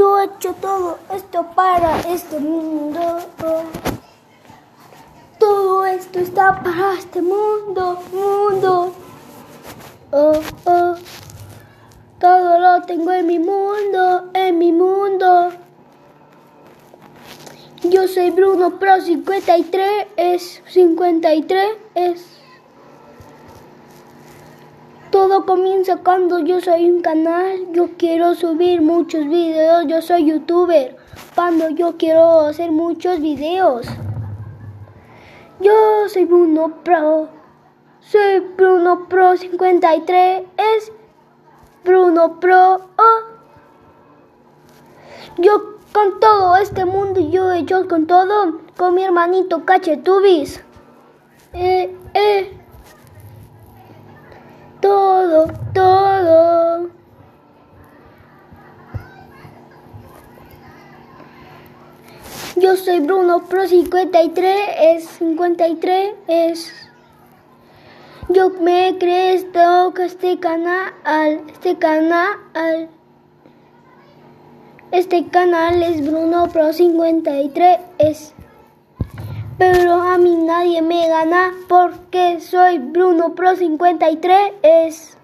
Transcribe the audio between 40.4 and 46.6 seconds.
es Bruno Pro. Yo con todo